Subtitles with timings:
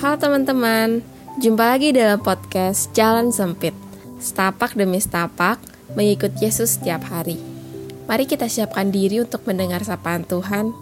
[0.00, 1.04] Halo teman-teman,
[1.44, 3.76] jumpa lagi dalam podcast Jalan Sempit.
[4.16, 5.60] Setapak demi setapak,
[5.92, 7.36] mengikut Yesus setiap hari.
[8.08, 10.72] Mari kita siapkan diri untuk mendengar sapaan Tuhan.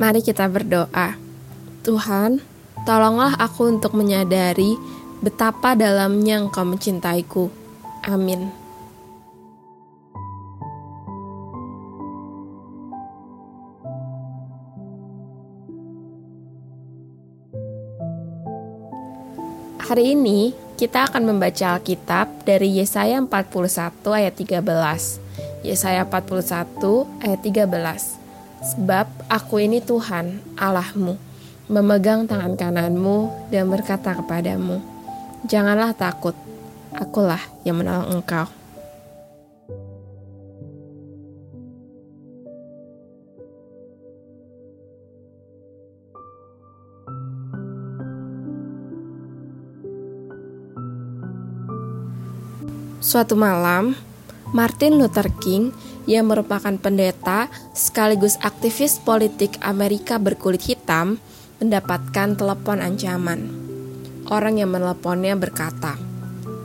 [0.00, 1.20] Mari kita berdoa.
[1.84, 2.51] Tuhan,
[2.82, 4.74] tolonglah aku untuk menyadari
[5.22, 7.46] betapa dalamnya Engkau mencintaiku.
[8.02, 8.50] Amin.
[19.82, 24.58] Hari ini kita akan membaca Alkitab dari Yesaya 41 ayat 13.
[25.62, 28.22] Yesaya 41 ayat 13.
[28.62, 31.18] Sebab aku ini Tuhan, Allahmu,
[31.70, 34.82] memegang tangan kananmu dan berkata kepadamu,
[35.46, 36.38] Janganlah takut,
[36.94, 38.46] akulah yang menolong engkau.
[53.02, 53.98] Suatu malam,
[54.54, 55.74] Martin Luther King
[56.06, 61.18] yang merupakan pendeta sekaligus aktivis politik Amerika berkulit hitam
[61.62, 63.46] mendapatkan telepon ancaman.
[64.26, 65.94] Orang yang meneleponnya berkata,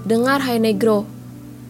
[0.02, 1.06] Dengar hai negro,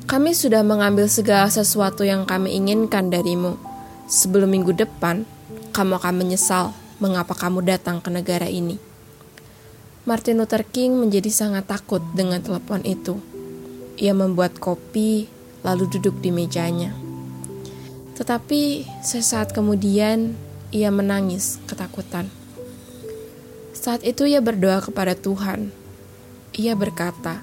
[0.07, 3.59] kami sudah mengambil segala sesuatu yang kami inginkan darimu.
[4.07, 5.27] Sebelum minggu depan,
[5.75, 6.71] kamu akan menyesal
[7.03, 8.79] mengapa kamu datang ke negara ini.
[10.07, 13.19] Martin Luther King menjadi sangat takut dengan telepon itu.
[13.99, 15.27] Ia membuat kopi,
[15.67, 16.95] lalu duduk di mejanya.
[18.15, 20.31] Tetapi sesaat kemudian
[20.71, 22.36] ia menangis ketakutan.
[23.87, 25.71] Saat itu ia berdoa kepada Tuhan.
[26.59, 27.39] Ia berkata,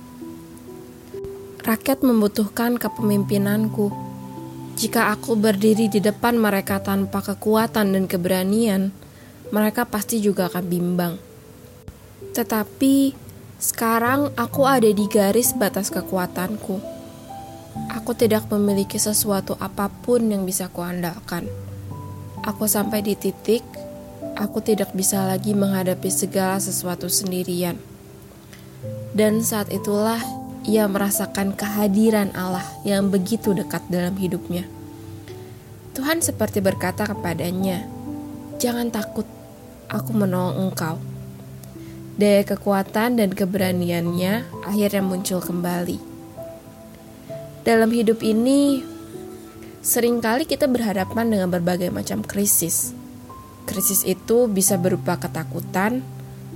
[1.64, 3.88] "Rakyat membutuhkan kepemimpinanku.
[4.76, 8.92] Jika aku berdiri di depan mereka tanpa kekuatan dan keberanian,
[9.56, 11.16] mereka pasti juga akan bimbang.
[12.36, 13.16] Tetapi
[13.56, 16.76] sekarang aku ada di garis batas kekuatanku."
[17.88, 21.48] Aku tidak memiliki sesuatu apa pun yang bisa kuandalkan.
[22.44, 23.64] Aku sampai di titik
[24.32, 27.76] aku tidak bisa lagi menghadapi segala sesuatu sendirian.
[29.12, 30.18] Dan saat itulah
[30.64, 34.64] ia merasakan kehadiran Allah yang begitu dekat dalam hidupnya.
[35.92, 37.84] Tuhan seperti berkata kepadanya,
[38.56, 39.28] "Jangan takut,
[39.86, 40.96] aku menolong engkau."
[42.18, 46.14] Daya kekuatan dan keberaniannya akhirnya muncul kembali
[47.64, 48.84] dalam hidup ini,
[49.80, 52.92] sering kali kita berhadapan dengan berbagai macam krisis.
[53.64, 56.04] Krisis itu bisa berupa ketakutan,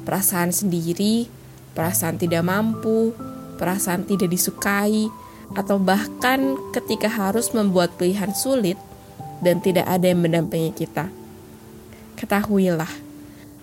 [0.04, 1.28] perasaan sendiri,
[1.72, 3.16] perasaan tidak mampu,
[3.56, 5.08] perasaan tidak disukai,
[5.56, 8.76] atau bahkan ketika harus membuat pilihan sulit
[9.40, 11.08] dan tidak ada yang mendampingi kita.
[12.20, 12.90] Ketahuilah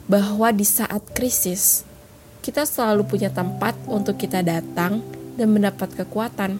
[0.10, 1.86] bahwa di saat krisis,
[2.42, 5.06] kita selalu punya tempat untuk kita datang
[5.38, 6.58] dan mendapat kekuatan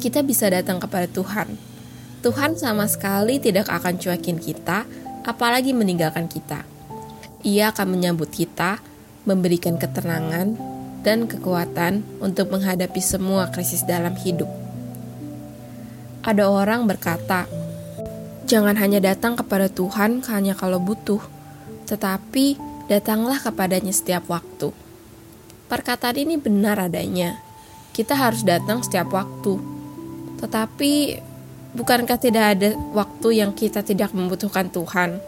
[0.00, 1.60] kita bisa datang kepada Tuhan.
[2.24, 4.88] Tuhan sama sekali tidak akan cuekin kita,
[5.24, 6.64] apalagi meninggalkan kita.
[7.40, 8.80] Ia akan menyambut kita,
[9.24, 10.56] memberikan ketenangan
[11.00, 14.48] dan kekuatan untuk menghadapi semua krisis dalam hidup.
[16.20, 17.48] Ada orang berkata,
[18.44, 21.20] "Jangan hanya datang kepada Tuhan hanya kalau butuh,
[21.88, 22.60] tetapi
[22.92, 24.72] datanglah kepadanya setiap waktu."
[25.72, 27.40] Perkataan ini benar adanya.
[27.96, 29.56] Kita harus datang setiap waktu,
[30.42, 31.22] tetapi
[31.74, 35.22] bukankah tidak ada waktu yang kita tidak membutuhkan Tuhan?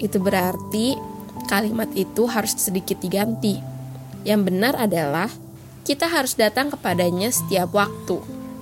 [0.00, 0.96] Itu berarti
[1.46, 3.60] kalimat itu harus sedikit diganti.
[4.24, 5.28] Yang benar adalah
[5.84, 8.20] kita harus datang kepadanya setiap waktu.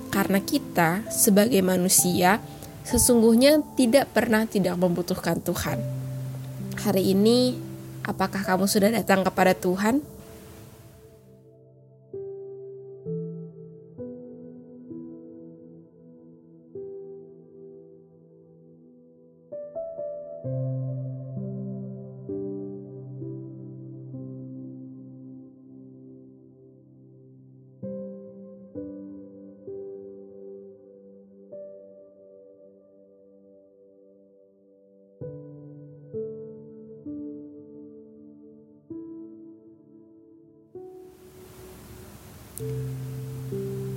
[0.09, 2.41] Karena kita sebagai manusia
[2.81, 5.77] sesungguhnya tidak pernah tidak membutuhkan Tuhan.
[6.81, 7.53] Hari ini
[8.01, 10.01] apakah kamu sudah datang kepada Tuhan?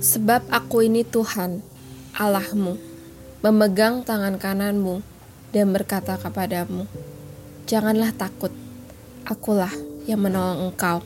[0.03, 1.63] Sebab aku ini Tuhan,
[2.19, 2.75] Allahmu,
[3.39, 4.99] memegang tangan kananmu
[5.55, 6.83] dan berkata kepadamu,
[7.63, 8.51] Janganlah takut,
[9.23, 9.71] akulah
[10.03, 10.99] yang menolong engkau.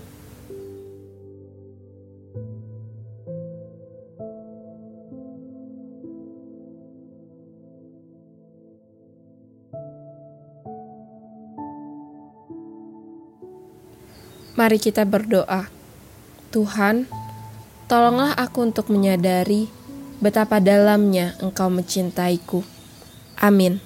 [14.58, 15.70] Mari kita berdoa.
[16.50, 17.06] Tuhan,
[17.88, 19.72] tolonglah aku untuk menyadari
[20.20, 22.62] betapa dalamnya Engkau mencintaiku.
[23.40, 23.80] Amin.